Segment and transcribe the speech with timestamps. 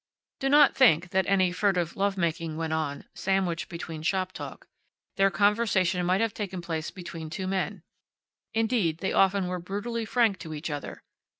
[0.39, 4.65] Do not think that any furtive love making went on, sandwiched between shop talk.
[5.15, 7.83] Their conversation might have taken place between two men.
[8.51, 11.03] Indeed, they often were brutally frank to each other.